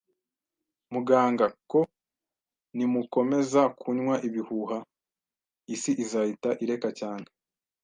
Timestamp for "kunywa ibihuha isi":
3.79-5.91